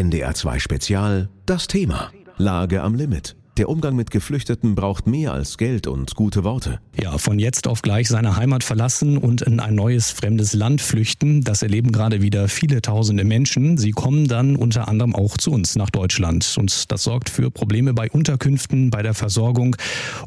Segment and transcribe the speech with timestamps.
[0.00, 3.36] NDR 2 Spezial Das Thema Lage am Limit.
[3.56, 6.80] Der Umgang mit Geflüchteten braucht mehr als Geld und gute Worte.
[7.02, 11.42] Ja, von jetzt auf gleich seine Heimat verlassen und in ein neues fremdes Land flüchten,
[11.42, 13.76] das erleben gerade wieder viele tausende Menschen.
[13.76, 16.54] Sie kommen dann unter anderem auch zu uns nach Deutschland.
[16.58, 19.76] Und das sorgt für Probleme bei Unterkünften, bei der Versorgung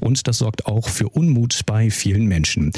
[0.01, 2.71] und das sorgt auch für Unmut bei vielen Menschen.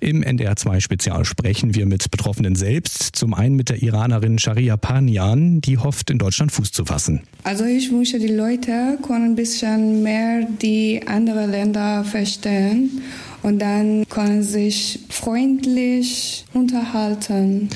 [0.00, 3.16] Im NDR 2 Spezial sprechen wir mit Betroffenen selbst.
[3.16, 7.22] Zum einen mit der Iranerin Sharia Panyan, die hofft, in Deutschland Fuß zu fassen.
[7.44, 13.02] Also ich wünsche, die Leute können ein bisschen mehr die anderen Länder verstehen
[13.42, 17.68] und dann können sich freundlich unterhalten.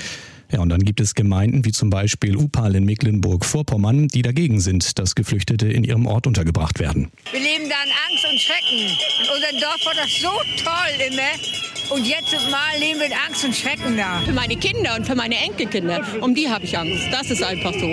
[0.53, 4.98] Ja, und dann gibt es Gemeinden wie zum Beispiel Upal in Mecklenburg-Vorpommern, die dagegen sind,
[4.98, 7.11] dass Geflüchtete in ihrem Ort untergebracht werden.
[7.33, 8.97] Wir leben da in Angst und Schrecken.
[9.23, 10.31] In unserem Dorf war das so
[10.62, 11.76] toll immer.
[11.91, 14.21] Und jetzt mal leben wir in Angst und Schrecken da.
[14.25, 17.05] Für meine Kinder und für meine Enkelkinder, um die habe ich Angst.
[17.12, 17.87] Das ist einfach so.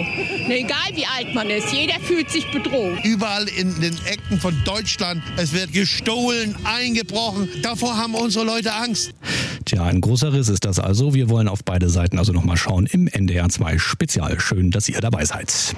[0.50, 2.98] Egal wie alt man ist, jeder fühlt sich bedroht.
[3.04, 7.50] Überall in den Ecken von Deutschland, es wird gestohlen, eingebrochen.
[7.62, 9.14] Davor haben unsere Leute Angst.
[9.66, 11.14] Tja, ein großer Riss ist das also.
[11.14, 14.40] Wir wollen auf beide Seiten also nochmal schauen im NDR 2 Spezial.
[14.40, 15.76] Schön, dass ihr dabei seid.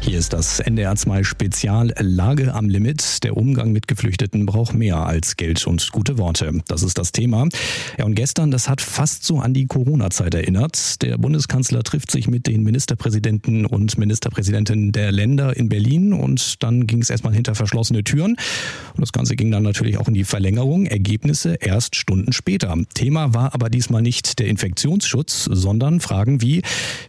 [0.00, 3.24] Hier ist das NDR 2 Spezial Lage am Limit.
[3.24, 6.52] Der Umgang mit Geflüchteten braucht mehr als Geld und gute Worte.
[6.68, 7.48] Das ist das Thema.
[7.98, 11.02] Ja, und gestern, das hat fast so an die Corona-Zeit erinnert.
[11.02, 16.86] Der Bundeskanzler trifft sich mit den Ministerpräsidenten und Ministerpräsidentinnen der Länder in Berlin und dann
[16.86, 18.36] ging es erstmal hinter verschlossene Türen.
[18.94, 20.86] Und das Ganze ging dann natürlich auch in die Verlängerung.
[20.86, 22.74] Ergebnisse erst Stunden später.
[22.94, 26.62] Thema war aber diesmal nicht der Infektionsschutz, sondern Fragen wie,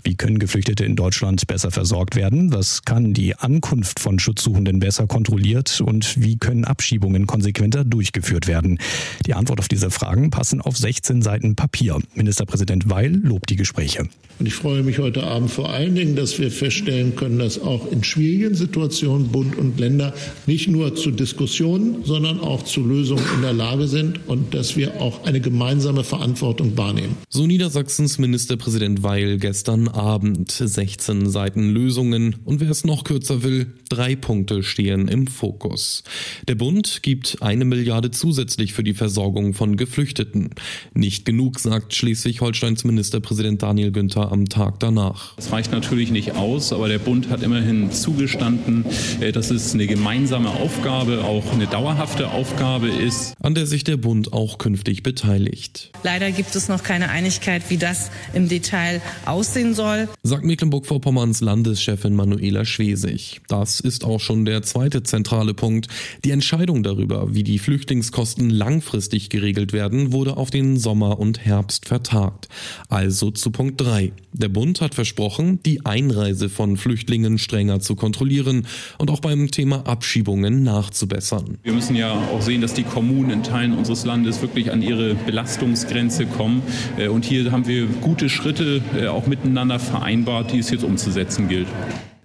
[0.03, 2.52] wie können Geflüchtete in Deutschland besser versorgt werden?
[2.52, 8.80] Was kann die Ankunft von Schutzsuchenden besser kontrolliert und wie können Abschiebungen konsequenter durchgeführt werden?
[9.28, 12.00] Die Antwort auf diese Fragen passen auf 16 Seiten Papier.
[12.16, 14.09] Ministerpräsident Weil lobt die Gespräche.
[14.40, 17.92] Und ich freue mich heute Abend vor allen Dingen, dass wir feststellen können, dass auch
[17.92, 20.14] in schwierigen Situationen Bund und Länder
[20.48, 25.02] nicht nur zu Diskussionen, sondern auch zu Lösungen in der Lage sind und dass wir
[25.02, 27.18] auch eine gemeinsame Verantwortung wahrnehmen.
[27.28, 33.74] So Niedersachsens Ministerpräsident Weil gestern Abend 16 Seiten Lösungen und wer es noch kürzer will,
[33.90, 36.03] drei Punkte stehen im Fokus.
[36.47, 40.52] Der Bund gibt eine Milliarde zusätzlich für die Versorgung von Geflüchteten.
[40.94, 45.35] Nicht genug, sagt Schleswig-Holsteins Ministerpräsident Daniel Günther am Tag danach.
[45.38, 48.86] Das reicht natürlich nicht aus, aber der Bund hat immerhin zugestanden,
[49.19, 53.34] äh, dass es eine gemeinsame Aufgabe, auch eine dauerhafte Aufgabe ist.
[53.41, 55.91] An der sich der Bund auch künftig beteiligt.
[56.03, 60.07] Leider gibt es noch keine Einigkeit, wie das im Detail aussehen soll.
[60.22, 63.42] Sagt Mecklenburg-Vorpommerns Landeschefin Manuela Schwesig.
[63.47, 65.88] Das ist auch schon der zweite zentrale Punkt.
[66.24, 71.86] Die Entscheidung darüber, wie die Flüchtlingskosten langfristig geregelt werden, wurde auf den Sommer und Herbst
[71.86, 72.50] vertagt.
[72.88, 74.12] Also zu Punkt 3.
[74.34, 78.68] Der Bund hat versprochen, die Einreise von Flüchtlingen strenger zu kontrollieren
[78.98, 81.58] und auch beim Thema Abschiebungen nachzubessern.
[81.64, 85.16] Wir müssen ja auch sehen, dass die Kommunen in Teilen unseres Landes wirklich an ihre
[85.16, 86.62] Belastungsgrenze kommen.
[86.98, 91.48] Äh, und hier haben wir gute Schritte äh, auch miteinander vereinbart, die es jetzt umzusetzen
[91.48, 91.68] gilt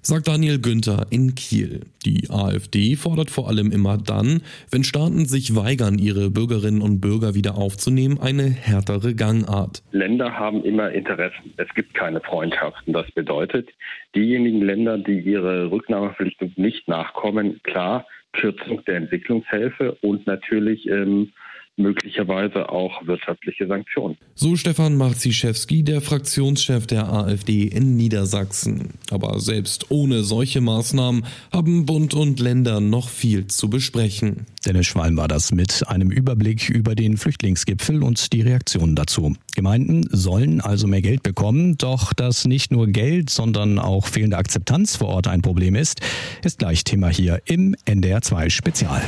[0.07, 1.81] sagt Daniel Günther in Kiel.
[2.05, 7.35] Die AfD fordert vor allem immer dann, wenn Staaten sich weigern, ihre Bürgerinnen und Bürger
[7.35, 9.83] wieder aufzunehmen, eine härtere Gangart.
[9.93, 11.55] Länder haben immer Interessen.
[11.57, 12.93] Es gibt keine Freundschaften.
[12.93, 13.71] Das bedeutet,
[14.15, 21.33] diejenigen Länder, die ihre Rücknahmeverpflichtung nicht nachkommen, klar, Kürzung der Entwicklungshilfe und natürlich ähm,
[21.77, 24.17] möglicherweise auch wirtschaftliche Sanktionen.
[24.35, 28.91] So Stefan Marziszewski, der Fraktionschef der AfD in Niedersachsen.
[29.11, 34.47] Aber selbst ohne solche Maßnahmen haben Bund und Länder noch viel zu besprechen.
[34.65, 39.35] Dennis Schwalm war das mit einem Überblick über den Flüchtlingsgipfel und die Reaktionen dazu.
[39.55, 44.97] Gemeinden sollen also mehr Geld bekommen, doch dass nicht nur Geld, sondern auch fehlende Akzeptanz
[44.97, 46.01] vor Ort ein Problem ist,
[46.45, 49.03] ist gleich Thema hier im NDR 2 Spezial.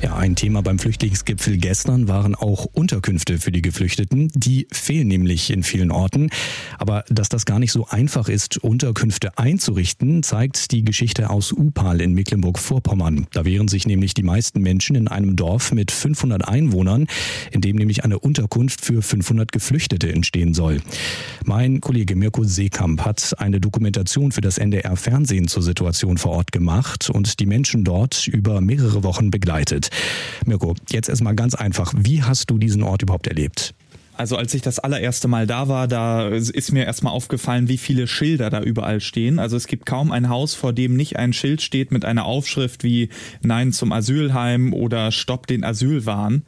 [0.00, 4.30] Ja, ein Thema beim Flüchtlingsgipfel gestern waren auch Unterkünfte für die Geflüchteten.
[4.32, 6.30] Die fehlen nämlich in vielen Orten.
[6.78, 12.00] Aber dass das gar nicht so einfach ist, Unterkünfte einzurichten, zeigt die Geschichte aus Upal
[12.00, 13.26] in Mecklenburg-Vorpommern.
[13.32, 17.08] Da wehren sich nämlich die meisten Menschen in einem Dorf mit 500 Einwohnern,
[17.50, 20.80] in dem nämlich eine Unterkunft für 500 Geflüchtete entstehen soll.
[21.44, 26.52] Mein Kollege Mirko Seekamp hat eine Dokumentation für das NDR Fernsehen zur Situation vor Ort
[26.52, 29.87] gemacht und die Menschen dort über mehrere Wochen begleitet.
[30.44, 31.92] Mirko, jetzt erstmal ganz einfach.
[31.96, 33.74] Wie hast du diesen Ort überhaupt erlebt?
[34.18, 38.08] Also als ich das allererste Mal da war, da ist mir erstmal aufgefallen, wie viele
[38.08, 39.38] Schilder da überall stehen.
[39.38, 42.82] Also es gibt kaum ein Haus, vor dem nicht ein Schild steht mit einer Aufschrift
[42.82, 43.10] wie
[43.42, 46.42] Nein zum Asylheim oder Stopp den Asylwahn.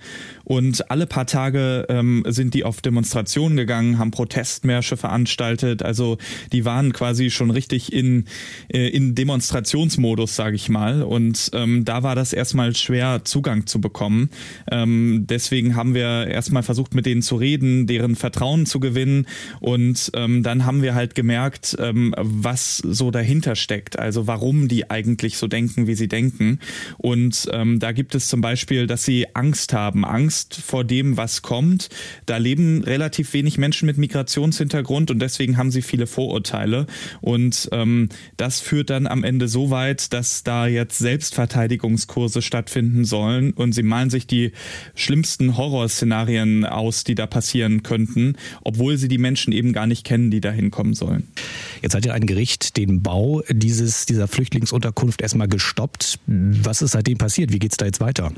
[0.51, 5.85] Und alle paar Tage ähm, sind die auf Demonstrationen gegangen, haben Protestmärsche veranstaltet.
[5.85, 6.19] Also
[6.51, 8.25] die waren quasi schon richtig in,
[8.67, 11.05] äh, in Demonstrationsmodus, sage ich mal.
[11.05, 14.31] Und ähm, da war das erstmal schwer, Zugang zu bekommen.
[14.69, 19.29] Ähm, deswegen haben wir erstmal versucht, mit denen zu reden, deren Vertrauen zu gewinnen.
[19.61, 24.01] Und ähm, dann haben wir halt gemerkt, ähm, was so dahinter steckt.
[24.01, 26.59] Also warum die eigentlich so denken, wie sie denken.
[26.99, 30.05] Und ähm, da gibt es zum Beispiel, dass sie Angst haben.
[30.05, 31.91] Angst Angst vor dem, was kommt.
[32.25, 36.87] Da leben relativ wenig Menschen mit Migrationshintergrund und deswegen haben sie viele Vorurteile.
[37.21, 38.09] Und ähm,
[38.39, 43.83] das führt dann am Ende so weit, dass da jetzt Selbstverteidigungskurse stattfinden sollen und sie
[43.83, 44.53] malen sich die
[44.95, 50.31] schlimmsten Horrorszenarien aus, die da passieren könnten, obwohl sie die Menschen eben gar nicht kennen,
[50.31, 51.29] die da hinkommen sollen.
[51.83, 56.19] Jetzt hat ja ein Gericht den Bau dieses, dieser Flüchtlingsunterkunft erstmal gestoppt.
[56.27, 57.53] Was ist seitdem passiert?
[57.53, 58.33] Wie geht es da jetzt weiter?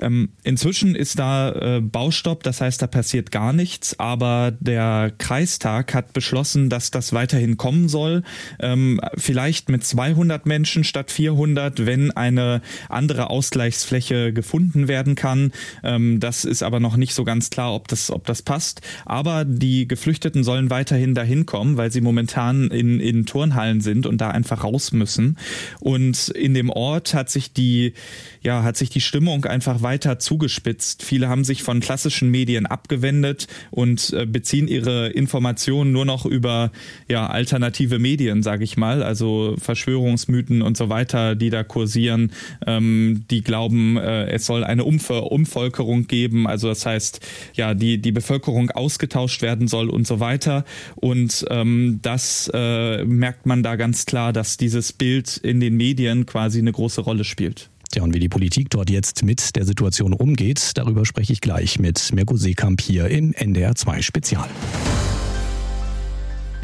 [0.00, 5.94] Ähm, inzwischen ist da äh, Baustopp, das heißt, da passiert gar nichts, aber der Kreistag
[5.94, 8.22] hat beschlossen, dass das weiterhin kommen soll.
[8.60, 15.52] Ähm, vielleicht mit 200 Menschen statt 400, wenn eine andere Ausgleichsfläche gefunden werden kann.
[15.82, 18.80] Ähm, das ist aber noch nicht so ganz klar, ob das, ob das passt.
[19.04, 24.20] Aber die Geflüchteten sollen weiterhin dahin kommen, weil sie momentan in, in Turnhallen sind und
[24.20, 25.36] da einfach raus müssen.
[25.80, 27.94] Und in dem Ort hat sich die,
[28.42, 31.02] ja, hat sich die Stimmung einfach weiter zugespitzt.
[31.02, 36.70] Viele haben sich von klassischen Medien abgewendet und äh, beziehen ihre Informationen nur noch über
[37.08, 42.32] ja, alternative Medien, sage ich mal, also Verschwörungsmythen und so weiter, die da kursieren,
[42.66, 47.20] ähm, die glauben, äh, es soll eine Umver Umvolkerung geben, also das heißt,
[47.54, 50.64] ja, die, die Bevölkerung ausgetauscht werden soll und so weiter.
[50.96, 56.26] Und ähm, das äh, merkt man da ganz klar, dass dieses Bild in den Medien
[56.26, 57.70] quasi eine große Rolle spielt.
[57.98, 61.80] Ja, und wie die Politik dort jetzt mit der Situation umgeht, darüber spreche ich gleich
[61.80, 64.48] mit Mirko Seekamp hier im NDR 2 Spezial.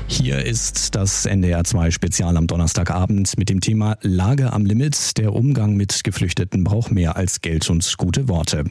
[0.06, 5.16] Hier ist das NDR 2 Spezial am Donnerstagabend mit dem Thema Lage am Limit.
[5.16, 8.64] Der Umgang mit Geflüchteten braucht mehr als Geld und gute Worte.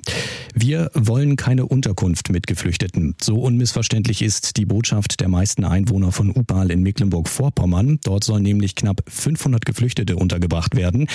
[0.54, 3.16] Wir wollen keine Unterkunft mit Geflüchteten.
[3.20, 8.00] So unmissverständlich ist die Botschaft der meisten Einwohner von Upal in Mecklenburg-Vorpommern.
[8.04, 11.08] Dort sollen nämlich knapp 500 Geflüchtete untergebracht werden.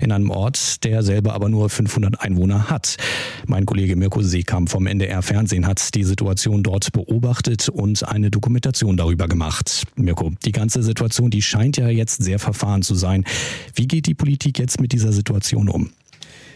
[0.00, 2.96] In einem Ort, der selber aber nur 500 Einwohner hat.
[3.46, 8.96] Mein Kollege Mirko Seekamp vom NDR Fernsehen hat die Situation dort beobachtet und eine Dokumentation
[8.96, 9.98] darüber gemacht gemacht.
[9.98, 13.24] Mirko, die ganze Situation, die scheint ja jetzt sehr verfahren zu sein.
[13.74, 15.90] Wie geht die Politik jetzt mit dieser Situation um?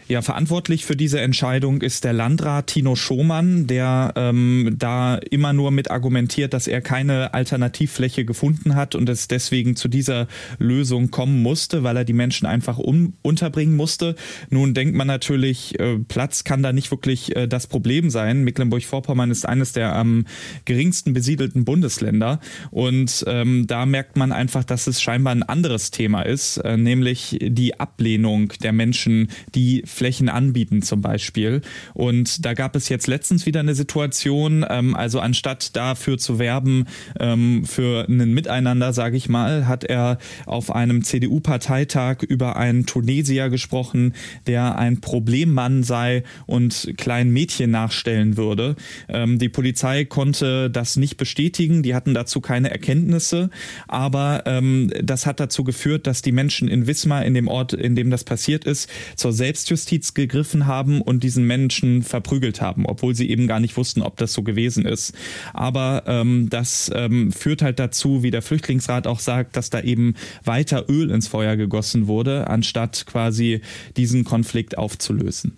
[0.07, 5.71] Ja, verantwortlich für diese Entscheidung ist der Landrat Tino Schomann, der ähm, da immer nur
[5.71, 10.27] mit argumentiert, dass er keine Alternativfläche gefunden hat und es deswegen zu dieser
[10.59, 14.15] Lösung kommen musste, weil er die Menschen einfach um, unterbringen musste.
[14.49, 18.43] Nun denkt man natürlich, äh, Platz kann da nicht wirklich äh, das Problem sein.
[18.43, 20.25] Mecklenburg-Vorpommern ist eines der am
[20.65, 26.23] geringsten besiedelten Bundesländer und ähm, da merkt man einfach, dass es scheinbar ein anderes Thema
[26.23, 31.61] ist, äh, nämlich die Ablehnung der Menschen, die Flächen anbieten zum Beispiel.
[31.93, 36.85] Und da gab es jetzt letztens wieder eine Situation, ähm, also anstatt dafür zu werben,
[37.19, 40.17] ähm, für ein Miteinander, sage ich mal, hat er
[40.47, 44.15] auf einem CDU-Parteitag über einen Tunesier gesprochen,
[44.47, 48.77] der ein Problemmann sei und kleinen Mädchen nachstellen würde.
[49.07, 53.51] Ähm, die Polizei konnte das nicht bestätigen, die hatten dazu keine Erkenntnisse,
[53.87, 57.95] aber ähm, das hat dazu geführt, dass die Menschen in Wismar, in dem Ort, in
[57.95, 63.15] dem das passiert ist, zur Selbstjustiz Justiz gegriffen haben und diesen Menschen verprügelt haben, obwohl
[63.15, 65.15] sie eben gar nicht wussten, ob das so gewesen ist.
[65.53, 70.13] Aber ähm, das ähm, führt halt dazu, wie der Flüchtlingsrat auch sagt, dass da eben
[70.45, 73.61] weiter Öl ins Feuer gegossen wurde, anstatt quasi
[73.97, 75.53] diesen Konflikt aufzulösen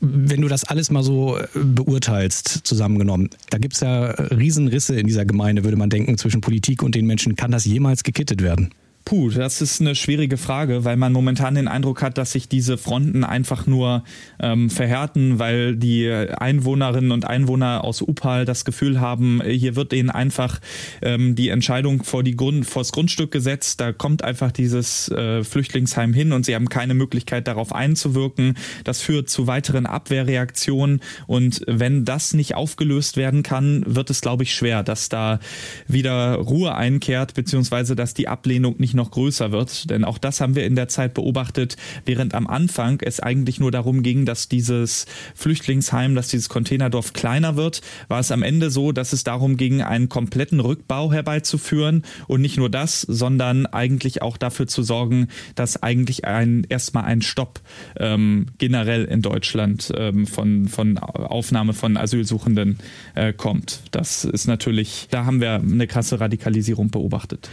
[0.00, 5.08] wenn du das alles mal so äh, beurteilst, zusammengenommen, da gibt es ja Riesenrisse in
[5.08, 7.34] dieser Gemeinde, würde man denken, zwischen Politik und den Menschen.
[7.34, 8.70] Kann das jemals gekittet werden?
[9.08, 12.76] Puh, das ist eine schwierige Frage, weil man momentan den Eindruck hat, dass sich diese
[12.76, 14.04] Fronten einfach nur
[14.38, 20.10] ähm, verhärten, weil die Einwohnerinnen und Einwohner aus Upal das Gefühl haben, hier wird ihnen
[20.10, 20.60] einfach
[21.00, 23.80] ähm, die Entscheidung vor die Grund, vors Grundstück gesetzt.
[23.80, 28.58] Da kommt einfach dieses äh, Flüchtlingsheim hin und sie haben keine Möglichkeit darauf einzuwirken.
[28.84, 34.42] Das führt zu weiteren Abwehrreaktionen und wenn das nicht aufgelöst werden kann, wird es, glaube
[34.42, 35.40] ich, schwer, dass da
[35.86, 39.88] wieder Ruhe einkehrt, beziehungsweise dass die Ablehnung nicht noch größer wird.
[39.88, 43.70] Denn auch das haben wir in der Zeit beobachtet, während am Anfang es eigentlich nur
[43.70, 48.92] darum ging, dass dieses Flüchtlingsheim, dass dieses Containerdorf kleiner wird, war es am Ende so,
[48.92, 54.36] dass es darum ging, einen kompletten Rückbau herbeizuführen und nicht nur das, sondern eigentlich auch
[54.36, 57.60] dafür zu sorgen, dass eigentlich ein erstmal ein Stopp
[57.96, 62.78] ähm, generell in Deutschland ähm, von, von Aufnahme von Asylsuchenden
[63.14, 63.82] äh, kommt.
[63.92, 67.48] Das ist natürlich, da haben wir eine krasse Radikalisierung beobachtet.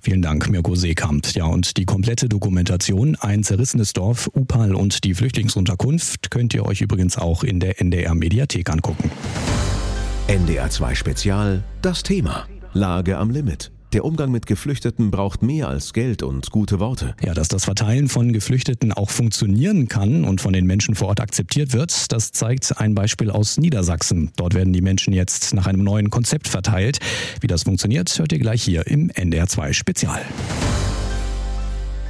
[0.00, 1.26] Vielen Dank, Mirko Seekamp.
[1.34, 6.80] Ja, und die komplette Dokumentation, ein zerrissenes Dorf, Upal und die Flüchtlingsunterkunft könnt ihr euch
[6.80, 9.10] übrigens auch in der NDR Mediathek angucken.
[10.28, 12.46] NDR 2 Spezial, das Thema.
[12.72, 13.70] Lage am Limit.
[13.96, 17.14] Der Umgang mit Geflüchteten braucht mehr als Geld und gute Worte.
[17.24, 21.20] Ja, dass das Verteilen von Geflüchteten auch funktionieren kann und von den Menschen vor Ort
[21.20, 24.32] akzeptiert wird, das zeigt ein Beispiel aus Niedersachsen.
[24.36, 26.98] Dort werden die Menschen jetzt nach einem neuen Konzept verteilt.
[27.40, 30.20] Wie das funktioniert, hört ihr gleich hier im NDR 2 Spezial.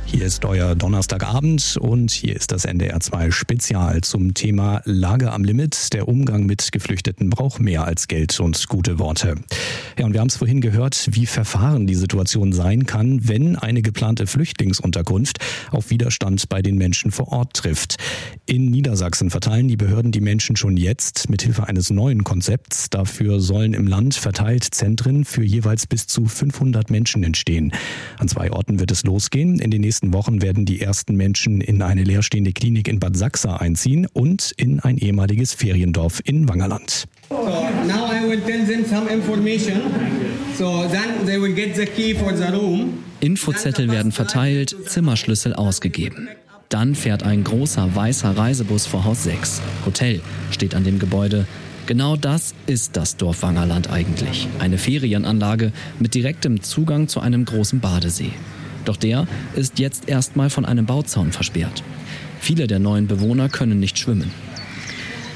[0.08, 5.42] Hier ist euer Donnerstagabend und hier ist das NDR 2 Spezial zum Thema Lage am
[5.42, 5.92] Limit.
[5.92, 9.34] Der Umgang mit Geflüchteten braucht mehr als Geld und gute Worte.
[9.98, 13.82] Ja, und wir haben es vorhin gehört, wie verfahren die Situation sein kann, wenn eine
[13.82, 15.38] geplante Flüchtlingsunterkunft
[15.72, 17.96] auf Widerstand bei den Menschen vor Ort trifft.
[18.46, 22.90] In Niedersachsen verteilen die Behörden die Menschen schon jetzt mit Hilfe eines neuen Konzepts.
[22.90, 27.72] Dafür sollen im Land verteilt Zentren für jeweils bis zu 500 Menschen entstehen.
[28.18, 29.58] An zwei Orten wird es losgehen.
[29.58, 33.16] In den nächsten nächsten Wochen werden die ersten Menschen in eine leerstehende Klinik in Bad
[33.16, 37.06] Sachsa einziehen und in ein ehemaliges Feriendorf in Wangerland.
[37.30, 37.36] So,
[37.86, 39.80] now I will tell them some information.
[40.58, 43.04] So then they will get the key for the room.
[43.20, 46.28] Infozettel werden verteilt, Zimmerschlüssel ausgegeben.
[46.68, 49.62] Dann fährt ein großer weißer Reisebus vor Haus 6.
[49.86, 51.46] Hotel steht an dem Gebäude.
[51.86, 54.46] Genau das ist das Dorf Wangerland eigentlich.
[54.58, 58.32] Eine Ferienanlage mit direktem Zugang zu einem großen Badesee.
[58.86, 61.82] Doch der ist jetzt erstmal von einem Bauzaun versperrt.
[62.40, 64.30] Viele der neuen Bewohner können nicht schwimmen.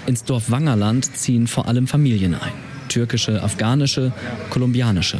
[0.06, 2.52] Ins Dorf Wangerland ziehen vor allem Familien ein.
[2.88, 4.12] Türkische, afghanische,
[4.48, 5.18] kolumbianische.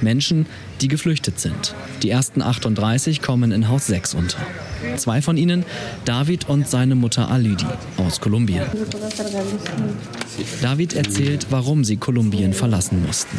[0.00, 0.46] Menschen,
[0.80, 1.74] die geflüchtet sind.
[2.02, 4.38] Die ersten 38 kommen in Haus 6 unter.
[4.96, 5.64] Zwei von ihnen,
[6.04, 7.66] David und seine Mutter Alidi
[7.96, 8.62] aus Kolumbien.
[10.62, 13.36] David erzählt, warum sie Kolumbien verlassen mussten.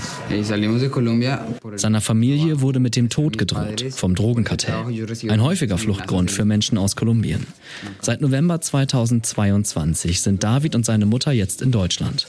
[1.76, 4.86] Seiner Familie wurde mit dem Tod gedroht vom Drogenkartell.
[5.30, 7.46] Ein häufiger Fluchtgrund für Menschen aus Kolumbien.
[8.02, 12.28] Seit November 2022 sind David und seine Mutter jetzt in Deutschland.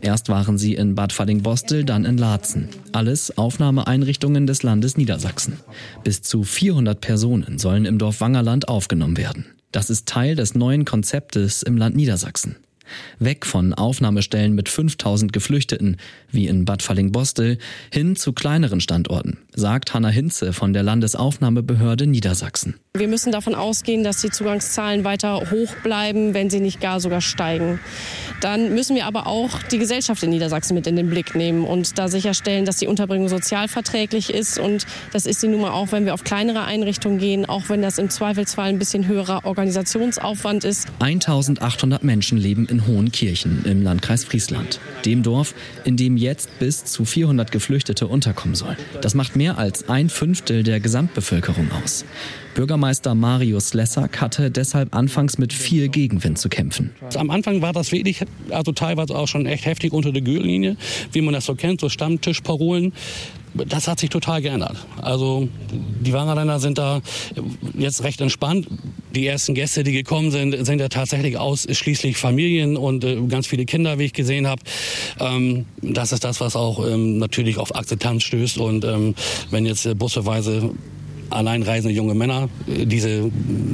[0.00, 2.68] Erst waren sie in Bad Fallingbostel, dann in Laatzen.
[2.92, 5.58] Alles Aufnahmeeinrichtungen des Landes Niedersachsen.
[6.04, 9.46] Bis zu 400 Personen sollen im Dorf Wangerland aufgenommen werden.
[9.72, 12.56] Das ist Teil des neuen Konzeptes im Land Niedersachsen.
[13.18, 15.96] Weg von Aufnahmestellen mit 5000 Geflüchteten,
[16.30, 17.58] wie in Bad Fallingbostel,
[17.92, 22.74] hin zu kleineren Standorten, sagt Hanna Hinze von der Landesaufnahmebehörde Niedersachsen.
[22.96, 27.20] Wir müssen davon ausgehen, dass die Zugangszahlen weiter hoch bleiben, wenn sie nicht gar sogar
[27.20, 27.78] steigen.
[28.40, 31.98] Dann müssen wir aber auch die Gesellschaft in Niedersachsen mit in den Blick nehmen und
[31.98, 34.58] da sicherstellen, dass die Unterbringung sozialverträglich ist.
[34.58, 37.82] Und das ist sie nun mal auch, wenn wir auf kleinere Einrichtungen gehen, auch wenn
[37.82, 40.88] das im Zweifelsfall ein bisschen höherer Organisationsaufwand ist.
[41.00, 47.04] 1800 Menschen leben in Hohenkirchen im Landkreis Friesland, dem Dorf, in dem jetzt bis zu
[47.04, 48.76] 400 Geflüchtete unterkommen sollen.
[49.00, 52.04] Das macht mehr als ein Fünftel der Gesamtbevölkerung aus.
[52.54, 56.90] Bürgermeister Marius Lessack hatte deshalb anfangs mit viel Gegenwind zu kämpfen.
[57.14, 60.76] Am Anfang war das wirklich, also teilweise auch schon echt heftig unter der Gürtellinie,
[61.12, 62.92] wie man das so kennt, so Stammtischparolen.
[63.54, 64.76] Das hat sich total geändert.
[65.00, 67.00] Also die Wangerländer sind da
[67.76, 68.68] jetzt recht entspannt.
[69.14, 73.64] Die ersten Gäste, die gekommen sind, sind ja tatsächlich ausschließlich Familien und äh, ganz viele
[73.64, 74.62] Kinder, wie ich gesehen habe.
[75.18, 78.58] Ähm, das ist das, was auch ähm, natürlich auf Akzeptanz stößt.
[78.58, 79.14] Und ähm,
[79.50, 80.70] wenn jetzt äh, busseweise
[81.30, 83.30] alleinreisende junge Männer, diese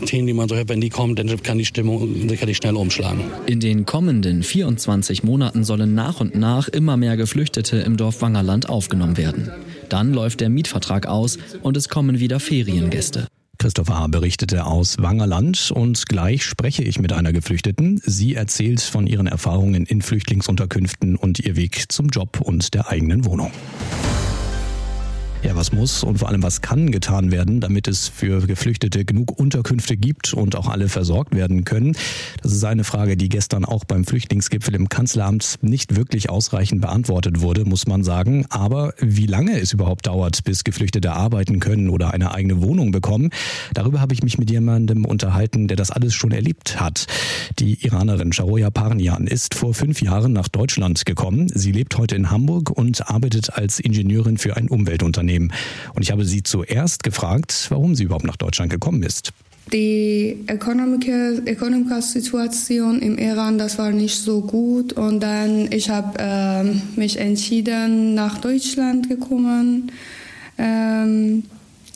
[0.06, 3.20] Themen, die man so hört, wenn die kommen, dann kann die Stimmung sicherlich schnell umschlagen.
[3.46, 8.68] In den kommenden 24 Monaten sollen nach und nach immer mehr Geflüchtete im Dorf Wangerland
[8.68, 9.50] aufgenommen werden.
[9.88, 13.28] Dann läuft der Mietvertrag aus und es kommen wieder Feriengäste.
[13.58, 14.06] Christopher H.
[14.08, 18.00] berichtete aus Wangerland und gleich spreche ich mit einer Geflüchteten.
[18.04, 23.24] Sie erzählt von ihren Erfahrungen in Flüchtlingsunterkünften und ihr Weg zum Job und der eigenen
[23.24, 23.50] Wohnung.
[25.46, 29.38] Ja, was muss und vor allem was kann getan werden, damit es für Geflüchtete genug
[29.38, 31.96] Unterkünfte gibt und auch alle versorgt werden können?
[32.42, 37.42] Das ist eine Frage, die gestern auch beim Flüchtlingsgipfel im Kanzleramt nicht wirklich ausreichend beantwortet
[37.42, 38.44] wurde, muss man sagen.
[38.48, 43.30] Aber wie lange es überhaupt dauert, bis Geflüchtete arbeiten können oder eine eigene Wohnung bekommen,
[43.72, 47.06] darüber habe ich mich mit jemandem unterhalten, der das alles schon erlebt hat.
[47.60, 51.48] Die Iranerin Sharoya Parnian ist vor fünf Jahren nach Deutschland gekommen.
[51.54, 55.35] Sie lebt heute in Hamburg und arbeitet als Ingenieurin für ein Umweltunternehmen.
[55.36, 55.52] Unternehmen.
[55.94, 59.32] Und ich habe sie zuerst gefragt, warum sie überhaupt nach Deutschland gekommen ist.
[59.72, 61.42] Die ökonomische
[62.02, 68.14] Situation im Iran, das war nicht so gut und dann ich habe ähm, mich entschieden
[68.14, 69.90] nach Deutschland gekommen,
[70.56, 71.42] ähm,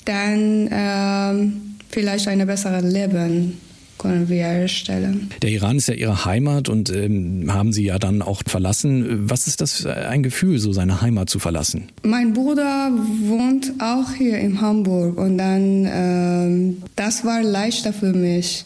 [0.04, 3.56] dann ähm, vielleicht ein besseres Leben
[4.00, 5.30] können wir erstellen.
[5.42, 9.28] Der Iran ist ja Ihre Heimat und ähm, haben Sie ja dann auch verlassen.
[9.30, 11.88] Was ist das für ein Gefühl, so seine Heimat zu verlassen?
[12.02, 12.90] Mein Bruder
[13.24, 18.64] wohnt auch hier in Hamburg und dann, ähm, das war leichter für mich,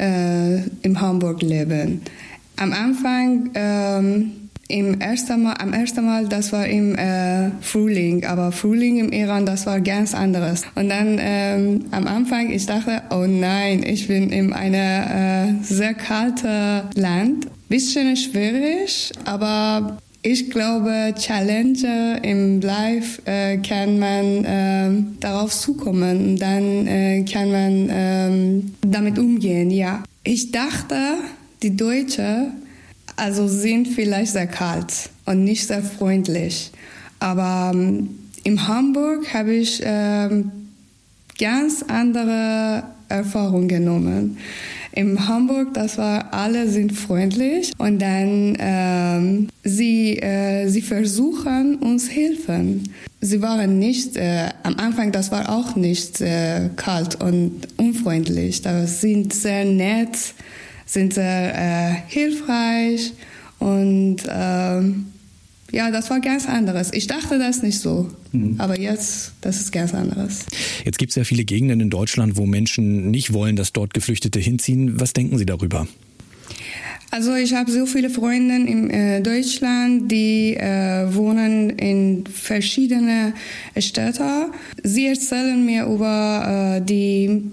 [0.00, 2.00] äh, im Hamburg leben.
[2.56, 4.32] Am Anfang, ähm,
[4.68, 9.44] im ersten Mal, am ersten Mal, das war im äh, Frühling, aber Frühling im Iran,
[9.44, 10.62] das war ganz anderes.
[10.74, 15.94] Und dann ähm, am Anfang, ich dachte, oh nein, ich bin in einem äh, sehr
[15.94, 17.46] kalten Land.
[17.68, 26.38] Bisschen schwierig, aber ich glaube, Challenge im Life äh, kann man äh, darauf zukommen und
[26.38, 30.02] dann äh, kann man äh, damit umgehen, ja.
[30.22, 30.96] Ich dachte,
[31.62, 32.52] die Deutsche
[33.16, 36.70] also sind vielleicht sehr kalt und nicht sehr freundlich.
[37.20, 38.10] Aber ähm,
[38.42, 40.50] in Hamburg habe ich ähm,
[41.38, 44.38] ganz andere Erfahrungen genommen.
[44.92, 52.10] In Hamburg, das war, alle sind freundlich und dann ähm, sie, äh, sie versuchen uns
[52.10, 52.92] helfen.
[53.20, 58.62] Sie waren nicht, äh, am Anfang, das war auch nicht äh, kalt und unfreundlich.
[58.62, 60.34] Das sind sehr nett
[60.86, 62.63] sind sehr äh, hilfreich
[63.58, 65.06] und ähm,
[65.72, 66.92] ja, das war ganz anderes.
[66.92, 68.54] Ich dachte das nicht so, mhm.
[68.58, 70.46] aber jetzt, das ist ganz anderes.
[70.84, 74.38] Jetzt gibt es ja viele Gegenden in Deutschland, wo Menschen nicht wollen, dass dort Geflüchtete
[74.38, 75.00] hinziehen.
[75.00, 75.88] Was denken Sie darüber?
[77.10, 83.34] Also ich habe so viele Freunde in äh, Deutschland, die äh, wohnen in verschiedenen
[83.78, 84.50] Städten.
[84.82, 87.50] Sie erzählen mir über äh, die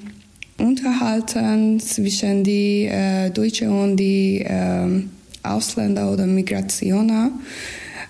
[0.57, 5.03] unterhalten zwischen die äh, Deutschen und die äh,
[5.43, 7.31] Ausländer oder Migrationen.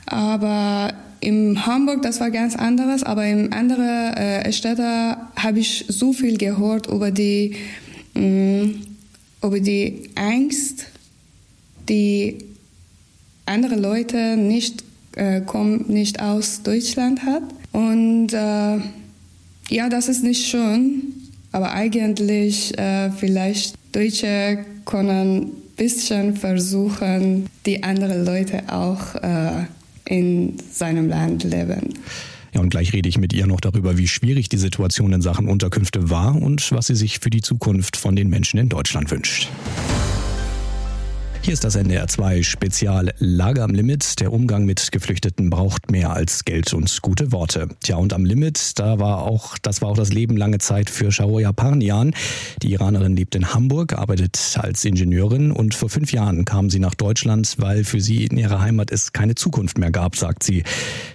[0.06, 6.14] Aber in Hamburg, das war ganz anderes, aber in anderen äh, Städten habe ich so
[6.14, 7.56] viel gehört über die,
[8.16, 8.82] mh, mm,
[9.44, 10.86] über die Angst,
[11.88, 12.40] die
[13.46, 14.84] andere Leute nicht,
[15.16, 17.44] äh, kommen nicht aus Deutschland hat.
[17.72, 18.78] Und äh,
[19.70, 21.14] ja, das ist nicht schön.
[21.52, 25.52] Aber eigentlich äh, vielleicht Deutsche können
[25.82, 29.66] bisschen versuchen, die anderen Leute auch äh,
[30.06, 31.96] in seinem Land leben.
[32.54, 35.48] Ja, und gleich rede ich mit ihr noch darüber, wie schwierig die Situation in Sachen
[35.48, 39.50] Unterkünfte war und was sie sich für die Zukunft von den Menschen in Deutschland wünscht.
[41.44, 44.20] Hier ist das NDR 2 Spezial Lager am Limit.
[44.20, 47.68] Der Umgang mit Geflüchteten braucht mehr als Geld und gute Worte.
[47.82, 51.12] Tja, und am Limit, da war auch, das war auch das Leben lange Zeit für
[51.12, 52.14] Shaoya Parnian.
[52.62, 56.94] Die Iranerin lebt in Hamburg, arbeitet als Ingenieurin und vor fünf Jahren kam sie nach
[56.94, 60.64] Deutschland, weil für sie in ihrer Heimat es keine Zukunft mehr gab, sagt sie.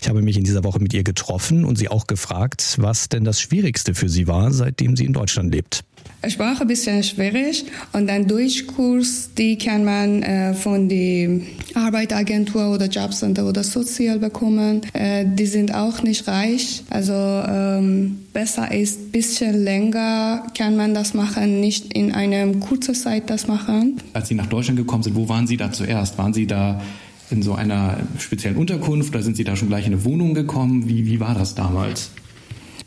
[0.03, 3.23] Ich habe mich in dieser Woche mit ihr getroffen und sie auch gefragt, was denn
[3.23, 5.85] das Schwierigste für sie war, seitdem sie in Deutschland lebt.
[6.31, 11.41] Sprache ein bisschen schwierig und dann Deutschkurs, die kann man äh, von der
[11.75, 14.83] Arbeitsagentur oder Jobcenter oder Sozial bekommen.
[14.93, 20.95] Äh, die sind auch nicht reich, also ähm, besser ist ein bisschen länger kann man
[20.95, 24.01] das machen, nicht in einer kurzen Zeit das machen.
[24.13, 26.19] Als Sie nach Deutschland gekommen sind, wo waren Sie da zuerst?
[26.19, 26.81] Waren Sie da
[27.31, 30.89] in so einer speziellen Unterkunft oder sind Sie da schon gleich in eine Wohnung gekommen?
[30.89, 32.11] Wie, wie war das damals?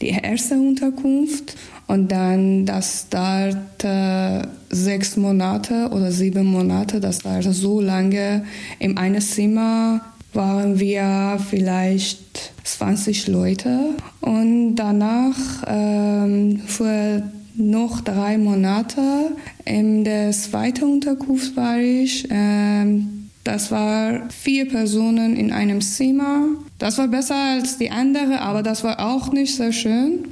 [0.01, 1.55] Die erste Unterkunft
[1.87, 8.45] und dann, das dauerte sechs Monate oder sieben Monate, das dauerte so lange.
[8.77, 10.01] In einem Zimmer
[10.33, 13.95] waren wir vielleicht 20 Leute.
[14.21, 15.35] Und danach,
[15.67, 17.23] ähm, für
[17.55, 19.31] noch drei Monate,
[19.65, 22.27] in der zweiten Unterkunft war ich.
[22.29, 26.47] Ähm, das war vier Personen in einem Zimmer.
[26.77, 30.27] Das war besser als die andere, aber das war auch nicht sehr schön.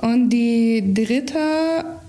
[0.00, 1.38] Und die dritte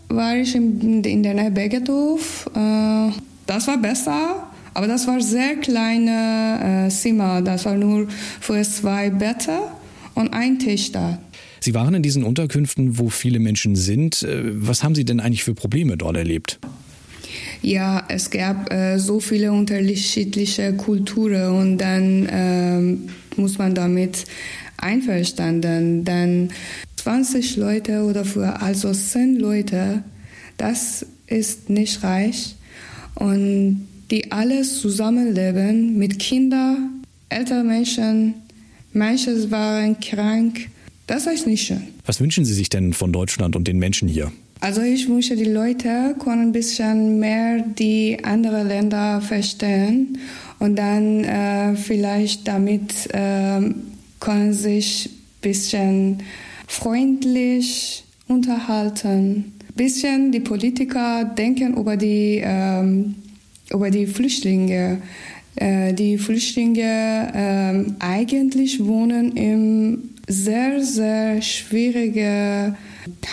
[0.09, 2.49] war ich in, in der Nähe Bergedorf.
[2.55, 3.11] Äh,
[3.45, 7.41] das war besser, aber das war sehr kleine äh, Zimmer.
[7.41, 8.07] Das war nur
[8.41, 9.59] für zwei Betten
[10.15, 11.19] und ein Tisch da.
[11.59, 14.23] Sie waren in diesen Unterkünften, wo viele Menschen sind.
[14.23, 16.59] Äh, was haben Sie denn eigentlich für Probleme dort erlebt?
[17.61, 24.25] Ja, es gab äh, so viele unterschiedliche Kulturen und dann äh, muss man damit
[24.77, 26.03] einverstanden.
[26.03, 26.49] Dann
[26.97, 30.03] 20 Leute oder für also 10 Leute,
[30.57, 32.55] das ist nicht reich.
[33.15, 38.33] Und die alles zusammenleben mit Kindern, älteren Menschen,
[38.93, 40.69] manche waren krank.
[41.07, 41.83] Das ist nicht schön.
[42.05, 44.31] Was wünschen Sie sich denn von Deutschland und den Menschen hier?
[44.65, 50.17] Also ich wünsche, die Leute können ein bisschen mehr die anderen Länder verstehen
[50.58, 53.62] und dann äh, vielleicht damit äh,
[54.19, 56.23] können sich ein bisschen
[56.67, 59.54] freundlich unterhalten.
[59.69, 63.13] Ein bisschen die Politiker denken über die, ähm,
[63.69, 64.99] über die Flüchtlinge.
[65.58, 72.75] Äh, die Flüchtlinge ähm, eigentlich wohnen im sehr, sehr schwierigen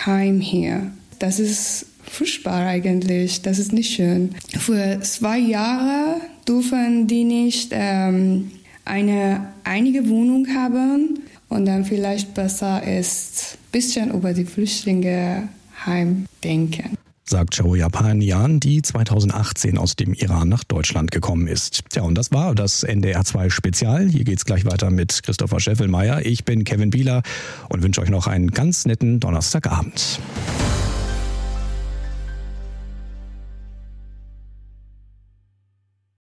[0.05, 0.91] Heim hier.
[1.19, 3.41] Das ist furchtbar eigentlich.
[3.41, 4.35] Das ist nicht schön.
[4.57, 8.51] Für zwei Jahre dürfen die nicht ähm,
[8.85, 15.49] eine einige Wohnung haben und dann vielleicht besser ist, ein bisschen über die Flüchtlinge
[15.85, 21.81] heim denken sagt Sharoya Panian, die 2018 aus dem Iran nach Deutschland gekommen ist.
[21.89, 24.07] Tja, und das war das NDR2 Spezial.
[24.07, 26.25] Hier geht's gleich weiter mit Christopher Scheffelmeier.
[26.25, 27.23] Ich bin Kevin Bieler
[27.69, 30.19] und wünsche euch noch einen ganz netten Donnerstagabend.